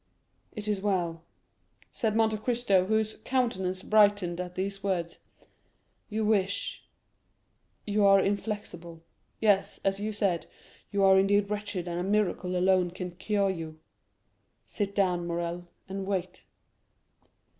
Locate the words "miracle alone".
12.03-12.89